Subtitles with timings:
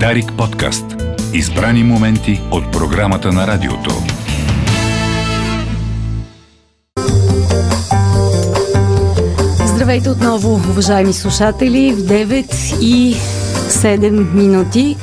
[0.00, 0.84] Дарик подкаст.
[1.32, 3.90] Избрани моменти от програмата на радиото.
[9.66, 13.14] Здравейте отново, уважаеми слушатели, в 9 и
[13.68, 14.96] 7 минути.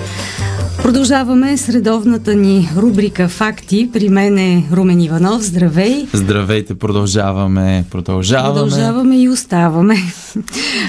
[0.84, 3.89] Продължаваме с редовната ни рубрика Факти.
[3.94, 5.42] При мен е Румен Иванов.
[5.42, 6.08] Здравей!
[6.14, 8.54] Здравейте, продължаваме, продължаваме.
[8.54, 9.98] Продължаваме и оставаме.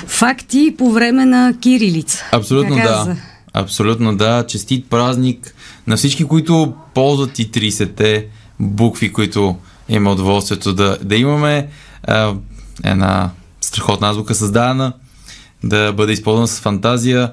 [0.07, 2.25] Факти по време на кирилица.
[2.33, 3.17] Абсолютно да.
[3.55, 4.47] Абсолютно да.
[4.47, 5.55] Честит празник
[5.87, 8.27] на всички, които ползват и 30-те
[8.61, 9.57] букви, които
[9.89, 11.69] има удоволствието да, да имаме.
[12.05, 12.35] А,
[12.85, 14.93] една страхотна азбука създадена,
[15.65, 17.33] да бъде използвана с фантазия,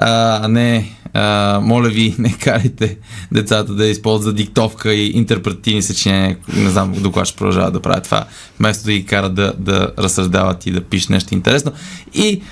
[0.00, 2.98] а не, а, моля ви, не карайте
[3.32, 6.36] децата да използват диктовка и интерпретивни съчинения.
[6.56, 8.24] Не знам до кога ще продължават да правят това,
[8.58, 11.72] вместо да ги карат да, да разсъждават и да пишат нещо интересно.
[12.14, 12.42] И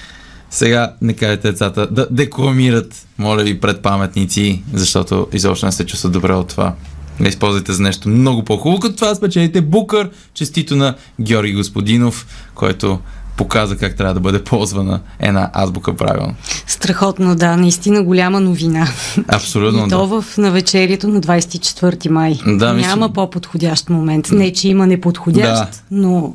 [0.55, 6.12] сега не карайте децата да декламират, моля ви, пред паметници, защото изобщо не се чувстват
[6.12, 6.75] добре от това.
[7.20, 12.98] Да използвайте за нещо много по-хубаво, като това спечелите Букър, честито на Георги Господинов, който
[13.37, 16.35] показа как трябва да бъде ползвана една азбука правилно.
[16.67, 18.89] Страхотно, да, наистина голяма новина.
[19.29, 20.23] Абсолютно и то да.
[20.23, 22.39] в навечерието на 24 май.
[22.47, 24.29] Да, мисля- Няма по-подходящ момент.
[24.31, 25.79] Не, че има неподходящ, Да.
[25.91, 26.35] но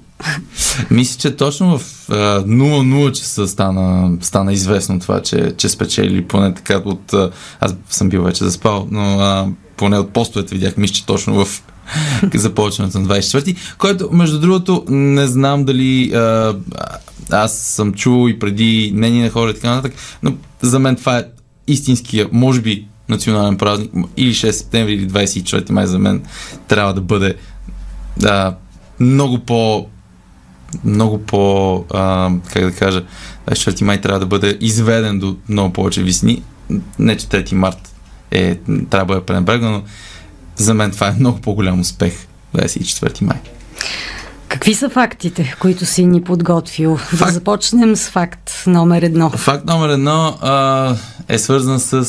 [0.91, 6.53] Мисля, че точно в а, 0-0 часа стана, стана известно това, че, че спечели поне
[6.53, 7.13] така от...
[7.59, 11.63] Аз съм бил вече заспал, но а, поне от постовете видях, мисля, че точно в
[12.33, 16.55] започването на 24-ти, който, между другото, не знам дали а,
[17.31, 21.17] аз съм чул и преди мнение на хора и така нататък, но за мен това
[21.17, 21.23] е
[21.67, 26.23] истинския, може би, национален празник, или 6 септември, или 24 май за мен
[26.67, 27.35] трябва да бъде
[28.17, 28.55] да,
[28.99, 29.87] много по
[30.83, 33.03] много по, а, как да кажа,
[33.49, 36.43] 24 май трябва да бъде изведен до много повече висни.
[36.99, 37.95] Не, че 3 март
[38.31, 38.55] е,
[38.89, 39.83] трябва да бъде пренебрегнано, но
[40.59, 42.13] за мен това е много по-голям успех.
[42.55, 43.37] 24 май.
[44.47, 46.91] какви са фактите, които си ни подготвил?
[47.11, 49.29] Да Факт- започнем с факт номер едно.
[49.29, 50.95] Факт номер едно а,
[51.27, 52.05] е свързан с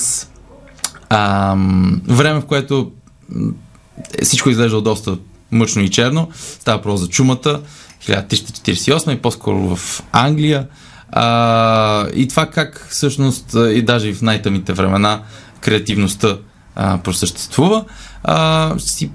[1.09, 1.55] а,
[2.09, 2.93] време, в което
[4.23, 5.17] всичко изглежда доста
[5.51, 6.29] мъчно и черно.
[6.61, 7.61] Става въпрос за чумата,
[8.03, 10.67] 1348 и по-скоро в Англия.
[11.13, 15.23] А, и това как всъщност и даже и в най-тъмните времена
[15.61, 16.37] креативността
[16.75, 17.85] а, просъществува.
[18.25, 19.11] А, си,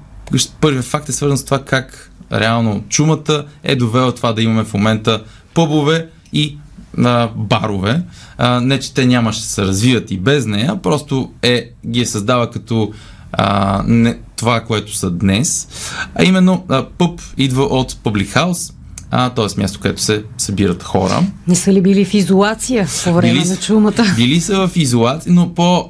[0.61, 4.73] първият факт е свързан с това как реално чумата е довела това да имаме в
[4.73, 5.23] момента
[5.53, 6.57] пъбове и
[6.97, 8.01] а, барове.
[8.37, 12.05] А, не, че те нямаше да се развиват и без нея, просто е, ги е
[12.05, 12.91] създава като
[13.31, 15.67] а, не, това, което са днес.
[16.15, 18.73] А именно, а, пъб идва от public house,
[19.11, 19.59] а, т.е.
[19.61, 21.23] място, където се събират хора.
[21.47, 24.13] Не са ли били в изолация по време Били на чумата?
[24.15, 25.89] Били са в изолация, но по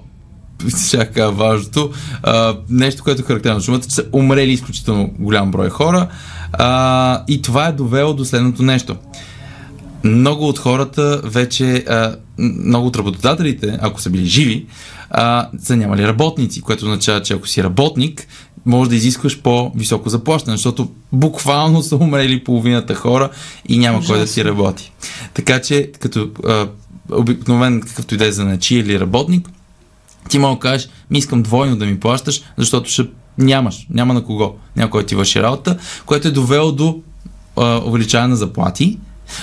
[0.91, 1.91] чака важното,
[2.23, 6.07] а, нещо, което е характерно на чумата, че са умрели изключително голям брой хора
[6.53, 8.95] а, и това е довело до следното нещо.
[10.03, 14.65] Много от хората вече, а, много от работодателите, ако са били живи,
[15.09, 18.27] а, са нямали работници, което означава, че ако си работник,
[18.65, 23.29] може да изискваш по-високо заплащане, защото буквално са умрели половината хора
[23.69, 24.91] и няма кой да си работи.
[25.33, 26.67] Така че, като а,
[27.11, 29.49] обикновен какъвто и да е заначи или работник,
[30.29, 34.23] ти мога да кажеш, ми искам двойно да ми плащаш, защото ще нямаш, няма на
[34.23, 36.99] кого, няма кой ти върши работа, което е довело до
[37.57, 38.99] а, увеличаване на заплати,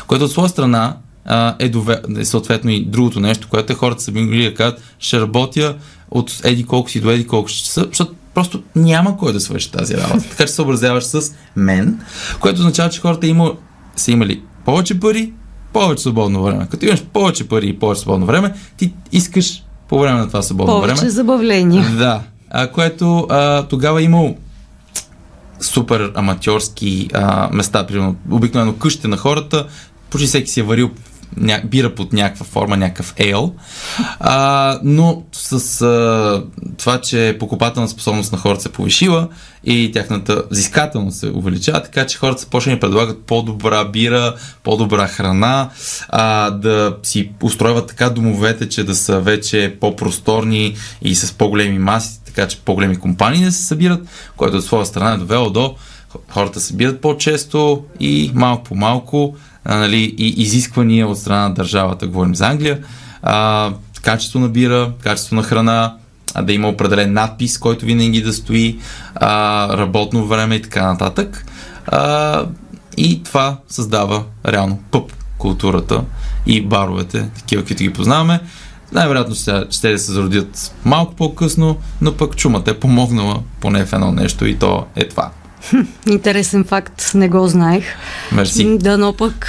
[0.06, 4.03] което от своя страна а, е, дове, е съответно и другото нещо, което е хората
[4.03, 5.76] са били да кажат, ще работя
[6.10, 9.70] от еди колко си до еди колко си часа, защото просто няма кой да свърши
[9.70, 10.28] тази работа.
[10.31, 12.00] Така че се съобразяваш с мен,
[12.41, 13.53] което означава, че хората има,
[13.97, 15.32] са имали повече пари,
[15.72, 16.66] повече свободно време.
[16.70, 20.75] Като имаш повече пари и повече свободно време, ти искаш по време на това свободно
[20.75, 21.10] Повече време.
[21.10, 21.84] забавление.
[21.98, 22.20] Да.
[22.50, 24.36] А, което а, тогава е имало
[25.60, 29.66] супер аматьорски а, места, примерно обикновено къщите на хората,
[30.10, 30.91] почти всеки си е варил
[31.37, 31.62] ня...
[31.65, 33.54] бира под някаква форма, някакъв ейл.
[34.20, 36.44] А, но с а,
[36.79, 39.29] това, че покупателна способност на хората се повишила
[39.64, 45.06] и тяхната взискателност се увеличава, така че хората са почнали да предлагат по-добра бира, по-добра
[45.06, 45.70] храна,
[46.08, 52.20] а, да си устройват така домовете, че да са вече по-просторни и с по-големи маси,
[52.25, 54.00] така че по-големи компании да се събират,
[54.37, 55.75] което от своя страна е довело до
[56.28, 62.06] хората се събират по-често и малко по малко нали, и изисквания от страна на държавата,
[62.06, 62.79] говорим за Англия,
[63.23, 63.70] а,
[64.03, 65.94] качество на бира, качество на храна,
[66.35, 68.79] а, да има определен надпис, който винаги да стои,
[69.14, 71.47] а, работно време и така нататък.
[71.87, 72.44] А,
[72.97, 76.05] и това създава реално пъп културата
[76.47, 78.41] и баровете, такива, каквито ги познаваме.
[78.93, 83.93] най-вероятно ще, ще да се зародят малко по-късно, но пък чумата е помогнала поне в
[83.93, 85.31] едно нещо и то е това.
[86.06, 87.85] Интересен факт, не го знаех.
[88.32, 88.79] Мерси.
[88.79, 89.47] Дано пък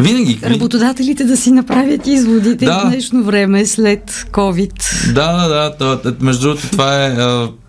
[0.00, 0.40] Винаги.
[0.42, 2.78] Работодателите да си направят изводите да.
[2.78, 5.12] в днешно време след COVID.
[5.12, 5.96] Да, да, да.
[5.96, 7.16] да между другото, това е.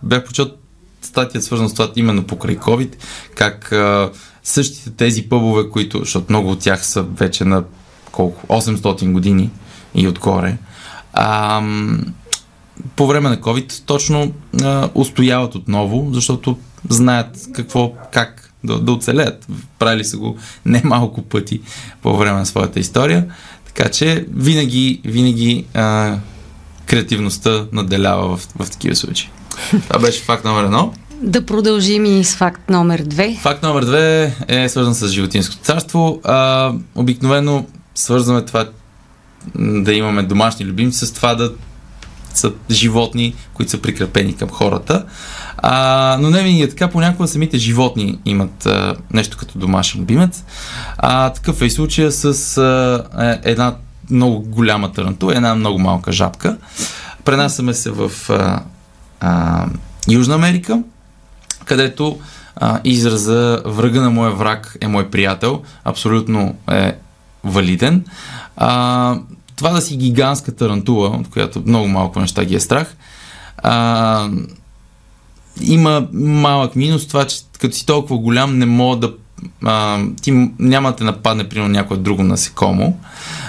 [0.03, 0.47] Бях почет
[1.01, 2.89] статия свързана с това именно покрай COVID,
[3.35, 3.73] как
[4.43, 7.63] същите тези пъбове, които, защото много от тях са вече на
[8.11, 8.47] колко?
[8.47, 9.49] 800 години
[9.95, 10.57] и отгоре.
[11.13, 11.61] А,
[12.95, 14.31] по време на COVID точно
[14.63, 16.57] а, устояват отново, защото
[16.89, 19.47] знаят какво, как да, да оцелят.
[19.79, 21.61] Правили са го немалко пъти
[22.01, 23.25] по време на своята история.
[23.65, 26.15] Така че винаги, винаги а,
[26.85, 29.29] креативността наделява в, в такива случаи.
[29.87, 30.93] Това беше факт номер едно.
[31.21, 33.37] Да продължим и с факт номер две.
[33.41, 36.21] Факт номер две е свързан с животинското царство.
[36.23, 37.65] А, обикновено
[37.95, 38.69] свързваме това
[39.55, 41.53] да имаме домашни любимци с това да
[42.37, 45.05] са животни, които са прикрепени към хората.
[45.57, 46.87] А, но не винаги е така.
[46.87, 50.43] Понякога самите животни имат а, нещо като домашен любимец.
[50.97, 53.75] А, такъв е и случая с а, е, една
[54.09, 56.57] много голяма тарантула, една много малка жабка.
[57.25, 58.63] Пренасяме се в а,
[59.19, 59.65] а,
[60.09, 60.83] Южна Америка,
[61.65, 62.19] където
[62.55, 66.95] а, израза врага на моя враг е мой приятел абсолютно е
[67.43, 68.05] валиден.
[68.57, 69.15] А,
[69.57, 72.95] това да си гигантска тарантула, от която много малко неща ги е страх,
[73.57, 74.29] а,
[75.61, 79.13] има малък минус това, че като си толкова голям не мога да
[79.63, 82.99] а, ти няма да те нападне примерно някое друго насекомо,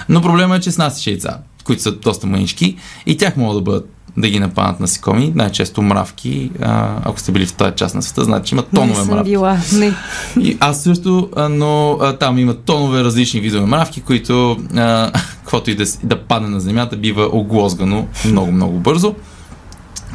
[0.09, 3.98] но проблема е, че снасяш яйца, които са доста мънички и тях могат да бъдат
[4.19, 6.51] да ги нападнат насекоми, най-често мравки.
[6.61, 9.29] А, ако сте били в тази част на света, значи има тонове не съм мравки.
[9.29, 9.57] Била.
[9.73, 9.93] Не.
[10.39, 15.71] И аз също, а, но а, там има тонове различни видове мравки, които а, каквото
[15.71, 19.15] и да, да падне на земята, бива оглозгано много-много бързо.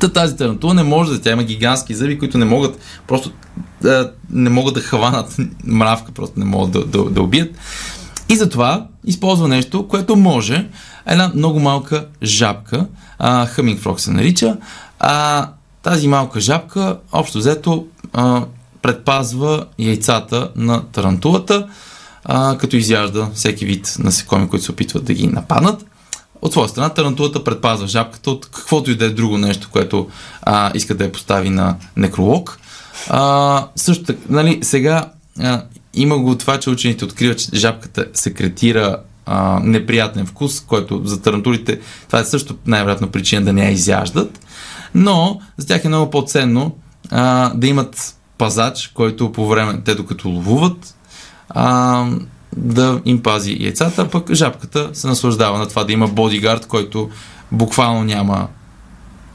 [0.00, 3.30] Та тази тарантула не може да, тя има гигантски зъби, които не могат просто
[3.82, 7.50] да, не могат да хванат мравка, просто не могат да, да, да убият.
[8.28, 10.68] И затова използва нещо, което може
[11.06, 12.86] една много малка жабка,
[13.18, 14.56] а, Humming се нарича,
[14.98, 15.48] а,
[15.82, 18.44] тази малка жабка, общо взето, а,
[18.82, 21.68] предпазва яйцата на тарантулата,
[22.24, 25.84] а, като изяжда всеки вид насекоми, които се опитват да ги нападнат.
[26.42, 30.08] От своя страна, тарантулата предпазва жабката от каквото и да е друго нещо, което
[30.42, 32.58] а, иска да я постави на некролог.
[33.10, 35.10] А, също така, нали, сега
[35.40, 35.62] а,
[35.94, 38.96] има го това, че учените откриват, че жабката секретира
[39.26, 44.40] а, неприятен вкус, който за тарантулите това е също най-вероятно причина да не я изяждат.
[44.94, 46.76] Но за тях е много по-ценно
[47.10, 50.94] а, да имат пазач, който по време, те докато ловуват,
[51.48, 52.06] а,
[52.56, 57.10] да им пази яйцата, пък жабката се наслаждава на това да има бодигард, който
[57.52, 58.48] буквално няма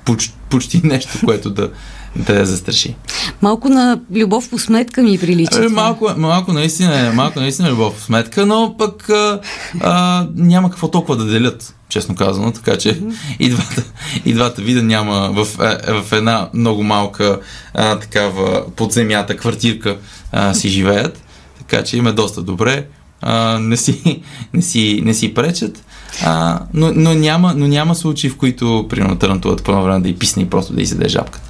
[0.05, 1.69] почти, почти нещо, което да,
[2.15, 2.95] да я застраши.
[3.41, 5.57] Малко на любов по сметка ми прилича.
[5.57, 9.39] Ами, малко, малко, наистина, е, малко наистина е любов по сметка, но пък а,
[9.81, 13.01] а, няма какво толкова да делят, честно казано, така че
[13.39, 13.83] и двата,
[14.25, 17.39] и двата вида няма в, е, в една много малка
[17.73, 19.97] а, такава под земята квартирка
[20.31, 21.21] а, си живеят,
[21.59, 22.85] така че им е доста добре.
[23.21, 24.21] А, не, си,
[24.53, 25.83] не, си, не си пречат.
[26.23, 30.15] А, но, но, няма, но няма случаи, в които, примерно, тарантулата по време да и
[30.15, 31.48] писне и просто да изяде жабката.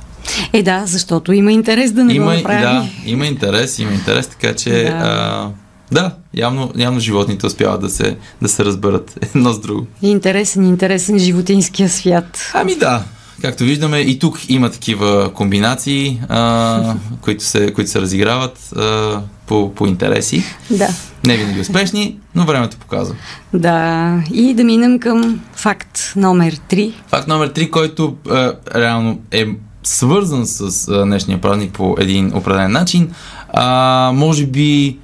[0.53, 2.61] Е, да, защото има интерес да не има, го направи.
[2.61, 5.49] Да, има интерес, има интерес, така че да, а,
[5.91, 9.87] да явно, явно животните успяват да се, да се разберат едно с друго.
[10.01, 12.51] Интересен, интересен животинския свят.
[12.53, 13.03] Ами да,
[13.41, 19.73] Както виждаме, и тук има такива комбинации, а, които, се, които се разиграват а, по,
[19.75, 20.43] по интереси.
[20.71, 20.87] Да.
[21.25, 23.15] Не винаги успешни, но времето показва.
[23.53, 26.93] Да, и да минем към факт номер 3.
[27.07, 29.45] Факт номер 3, който а, реално е
[29.89, 33.13] свързан с днешния празник по един определен начин.
[33.53, 34.97] А, може би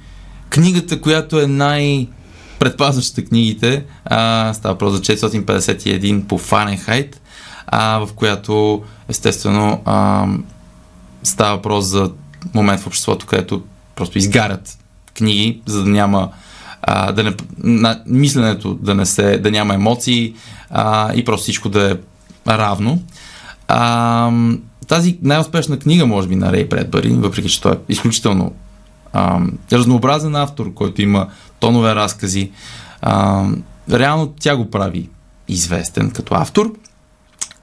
[0.50, 2.08] книгата, която е най-
[2.58, 7.20] предпазващата книгите, а, става просто за 451 по Фаренхайт,
[7.66, 10.26] а, в която естествено а,
[11.22, 12.10] става въпрос за
[12.54, 13.62] момент в обществото, където
[13.96, 14.78] просто изгарят
[15.14, 16.28] книги, за да няма
[16.82, 20.34] а, да не, на, мисленето да не се, да няма емоции
[20.70, 21.96] а, и просто всичко да е
[22.48, 23.02] равно.
[23.68, 24.30] А,
[24.88, 28.52] тази най-успешна книга, може би, на Рей Бредбъри, въпреки че той е изключително
[29.12, 29.40] а,
[29.72, 31.28] разнообразен автор, който има
[31.60, 32.50] тонове разкази,
[33.02, 33.44] а,
[33.90, 35.08] реално тя го прави
[35.48, 36.72] известен като автор.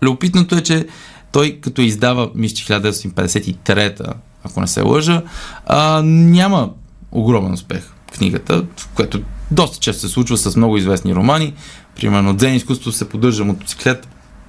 [0.01, 0.87] Любопитното е, че
[1.31, 5.21] той като издава, мисля, 1953 ако не се лъжа,
[5.65, 6.69] а, няма
[7.11, 11.53] огромен успех книгата, което доста често се случва с много известни романи.
[11.95, 14.07] Примерно, Дзен изкуство се поддържа мотоциклет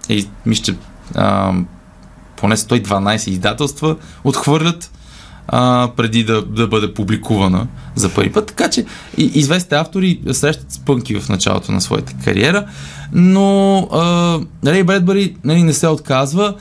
[0.08, 0.74] и мисля,
[1.14, 1.52] а,
[2.36, 4.90] поне 112 издателства отхвърлят
[5.48, 8.46] а, преди да, да бъде публикувана за първи път.
[8.46, 8.84] Така че
[9.16, 12.66] и, известните автори срещат спънки в началото на своята кариера,
[13.12, 16.54] но а, Рей Бредбъри нали, не се отказва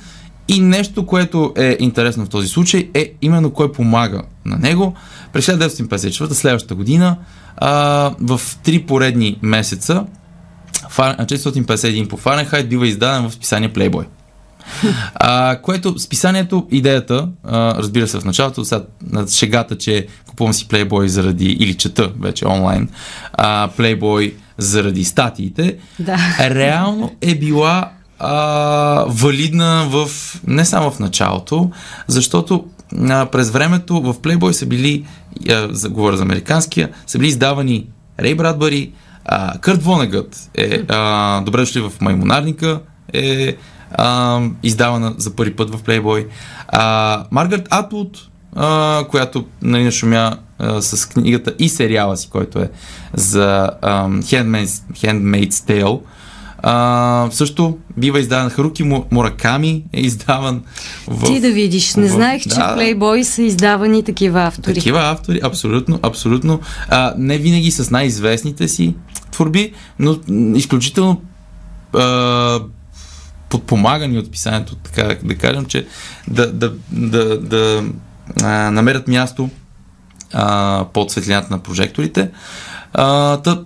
[0.47, 4.93] и нещо, което е интересно в този случай е именно кой помага на него.
[5.33, 7.17] През 1954, следващата година,
[7.57, 7.69] а,
[8.21, 10.05] в три поредни месеца,
[10.89, 14.05] 451 по Фаренхайт бива издаден в списание Playboy.
[15.15, 20.67] А, което списанието, идеята, а, разбира се в началото, сега на шегата, че купувам си
[20.67, 22.89] Playboy заради, или чета вече онлайн,
[23.33, 26.17] а, Playboy заради статиите, да.
[26.39, 27.89] реално е била
[28.19, 30.09] а, валидна в,
[30.47, 31.71] не само в началото,
[32.07, 32.65] защото
[33.09, 35.05] а, през времето в Playboy са били,
[35.49, 37.87] а, за, говоря за американския, са били издавани
[38.19, 38.91] Рей Брадбари,
[39.25, 42.79] а, Кърт Вонегът е а, добре дошли в Маймонарника,
[43.13, 43.55] е
[43.91, 46.27] а, издавана за първи път в Playboy.
[46.67, 52.69] А, Маргарет Атвуд, а, която нали, нашумя а, с книгата и сериала си, който е
[53.13, 55.99] за а, Handmaid's, Handmaid's Tale,
[56.65, 60.61] а, също бива издаван Харуки Мураками е издаван
[61.07, 61.25] в...
[61.25, 62.11] Ти да видиш, не в...
[62.11, 64.73] знаех, че да, в Playboy са издавани такива автори.
[64.73, 66.59] Такива автори, абсолютно, абсолютно.
[66.89, 68.95] А, не винаги с най-известните си
[69.31, 70.17] творби, но
[70.55, 71.21] изключително
[71.93, 72.59] а,
[73.53, 75.87] подпомагани от писанието, така да кажем, че
[76.27, 77.83] да, да, да, да
[78.43, 79.49] а, намерят място
[80.33, 82.31] а, под светлината на прожекторите.
[82.93, 83.63] А, та,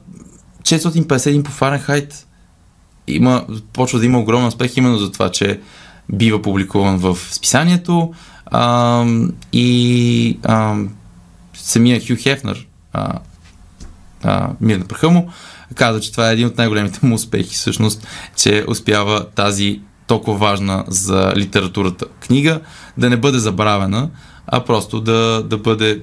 [0.61, 2.27] 651 по Фаренхайт
[3.07, 5.59] има, почва да има огромен успех именно за това, че
[6.13, 8.13] бива публикуван в списанието
[8.45, 9.05] а,
[9.53, 10.75] и а,
[11.53, 13.19] самия Хю Хефнер а,
[14.23, 15.29] а, мир на праха му,
[15.75, 20.83] каза, че това е един от най-големите му успехи, всъщност, че успява тази толкова важна
[20.87, 22.61] за литературата книга
[22.97, 24.09] да не бъде забравена,
[24.47, 26.01] а просто да, да бъде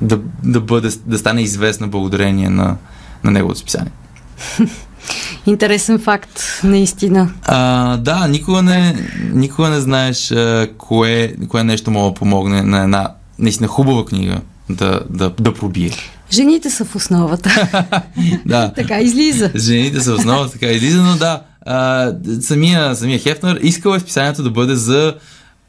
[0.00, 2.76] да, да, бъде, да стане известна благодарение на,
[3.24, 3.92] на неговото списание.
[5.46, 7.30] Интересен факт, наистина.
[7.42, 12.82] А, да, никога не, никога не знаеш а, кое, кое нещо мога да помогне на
[12.82, 15.90] една наистина хубава книга да, да, да пробие.
[16.32, 17.68] Жените са в основата.
[18.46, 18.72] да.
[18.72, 19.50] така излиза.
[19.56, 24.42] Жените са в основата, така излиза, но да, а, самия, самия Хефнер искал е списанието
[24.42, 25.14] да бъде за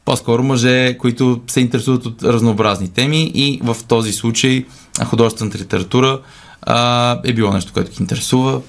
[0.04, 4.64] по-скоро мъже, които се интересуват от разнообразни теми и в този случай
[5.04, 6.20] художествената литература
[6.62, 8.60] а, е било нещо, което ги интересува,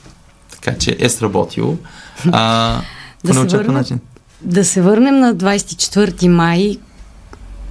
[0.52, 1.78] така че е сработило.
[2.32, 2.82] А,
[3.24, 4.00] да, се върнем, начин.
[4.42, 6.78] да се върнем на 24 май,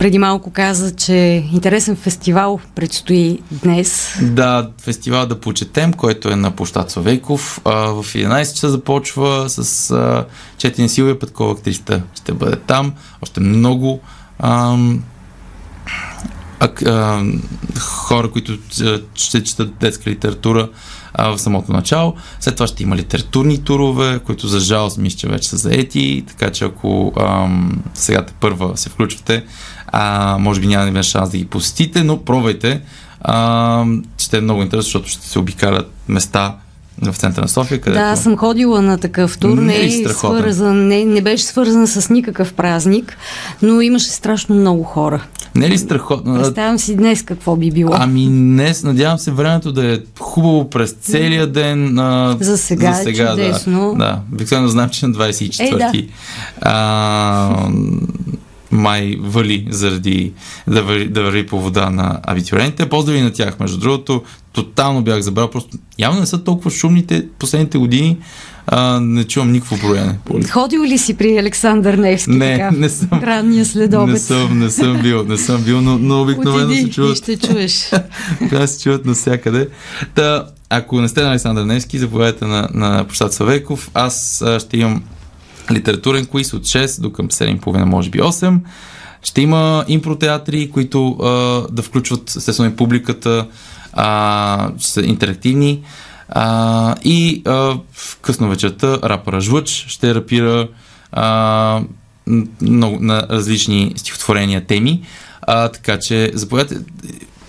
[0.00, 1.14] преди малко каза, че
[1.52, 4.18] интересен фестивал предстои днес.
[4.22, 7.60] Да, фестивал да почетем, който е на площад Совейков.
[7.64, 10.26] А, в 11 часа започва с а,
[10.58, 12.92] Четен Силвия Петкова, актриста ще бъде там.
[13.22, 14.00] Още много
[14.38, 15.02] ам,
[16.60, 17.22] а,
[17.80, 18.58] хора, които
[19.14, 20.68] ще четат детска литература
[21.14, 22.14] а, в самото начало.
[22.40, 26.50] След това ще има литературни турове, които за жалост мисля, че вече са заети, така
[26.50, 29.44] че ако ам, сега те първа се включвате,
[29.86, 32.82] а, може би няма да има шанс да ги посетите, но пробвайте.
[33.20, 33.84] А,
[34.18, 36.56] ще е много интересно, защото ще се обикалят места
[37.02, 37.80] в центъра на София.
[37.80, 38.02] Където...
[38.02, 39.58] Да, съм ходила на такъв тур.
[39.58, 43.16] Не, не, е свързан, не, не беше свързан с никакъв празник,
[43.62, 45.22] но имаше страшно много хора.
[45.54, 46.34] Не е ли страхотно?
[46.34, 47.90] Представям си днес какво би било.
[47.94, 51.98] Ами днес, надявам се времето да е хубаво през целия ден.
[51.98, 53.94] А, за сега, за сега е чудесно.
[53.98, 54.20] Да, да.
[54.32, 55.92] Обикновено знам, че на 24 е, да.
[56.60, 57.68] а,
[58.70, 60.32] май вали заради
[60.66, 62.88] да върви, да върви по вода на абитюрените.
[62.88, 64.22] Поздрави на тях, между другото.
[64.52, 65.50] Тотално бях забрал.
[65.50, 68.18] Просто явно не са толкова шумните последните години.
[68.66, 70.18] А, не чувам никакво броене.
[70.50, 72.30] Ходил ли си при Александър Невски?
[72.30, 73.08] Не, така, не съм.
[73.12, 74.12] Ранния следобед.
[74.12, 77.16] Не съм, не съм бил, не съм бил, но, но обикновено се чуват.
[77.16, 77.90] ще чуеш.
[78.50, 79.68] да, се чуват навсякъде.
[80.14, 83.90] Та, ако не сте на Александър Невски, заповядайте на, на площад Савеков.
[83.94, 85.02] Аз а, ще имам
[85.70, 88.58] литературен квиз от 6 до към 7,5, може би 8.
[89.22, 91.26] Ще има импротеатри, които а,
[91.72, 93.46] да включват естествено и публиката,
[93.92, 95.82] а, са интерактивни.
[96.28, 97.52] А, и а,
[97.92, 100.68] в късно вечерта рапъра Жлъч ще рапира
[101.12, 101.82] а,
[102.60, 105.02] много, на различни стихотворения теми.
[105.42, 106.84] А, така че заповядайте.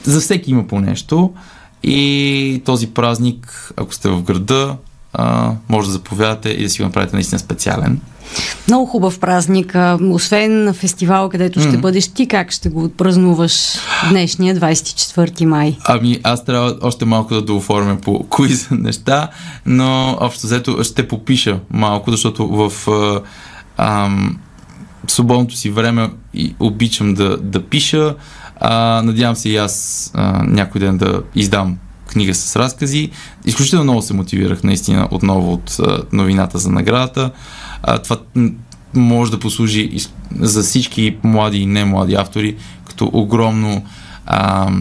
[0.03, 1.33] За всеки има по нещо.
[1.83, 4.75] И този празник, ако сте в града,
[5.13, 8.01] а, може да заповядате и да си го направите наистина специален.
[8.67, 9.75] Много хубав празник.
[10.11, 11.79] Освен на фестивал, където ще mm.
[11.79, 13.73] бъдеш ти, как ще го отпразнуваш
[14.09, 15.77] днешния 24 май?
[15.85, 19.29] Ами аз трябва още малко да дооформя по кои са неща,
[19.65, 22.71] но общо взето ще попиша малко, защото в
[23.77, 24.37] ам,
[25.07, 28.15] свободното си време и обичам да, да пиша.
[28.59, 31.77] А, надявам се и аз а, някой ден да издам
[32.11, 33.09] книга с разкази.
[33.45, 35.77] Изключително много се мотивирах наистина отново от
[36.13, 37.31] новината за наградата.
[38.03, 38.17] Това
[38.93, 39.97] може да послужи
[40.39, 43.83] за всички млади и не млади автори като огромно
[44.25, 44.71] а,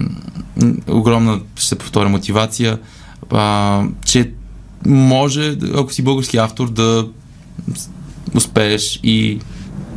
[0.89, 2.79] огромна, ще се повторя, мотивация,
[3.31, 4.33] а, че
[4.87, 7.09] може, ако си български автор, да
[8.35, 9.41] успееш и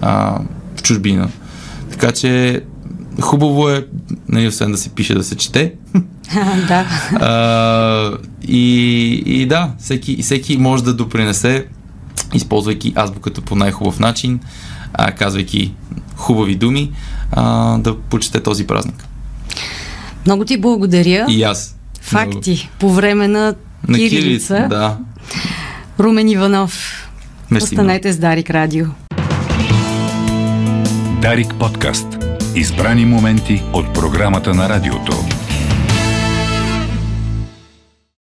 [0.02, 0.40] а,
[0.76, 1.30] в чужбина.
[1.92, 2.62] Така че
[3.22, 3.88] хубаво е,
[4.28, 5.74] нали, освен да се пише, да се чете.
[6.68, 6.86] да.
[7.14, 11.66] А, и, и да, всеки, всеки може да допринесе,
[12.34, 14.40] използвайки азбуката по най-хубав начин,
[14.94, 15.74] а, казвайки
[16.16, 16.92] хубави думи,
[17.32, 19.08] а, да почете този празник.
[20.26, 21.26] Много ти благодаря.
[21.30, 21.76] И аз.
[22.02, 22.70] Факти Много.
[22.80, 23.56] по време на,
[23.88, 24.68] на кирилица.
[24.70, 24.98] Да.
[26.00, 27.10] Румен Иванов.
[27.56, 28.86] Останете с Дарик Радио.
[31.22, 32.08] Дарик подкаст.
[32.56, 35.33] Избрани моменти от програмата на радиото.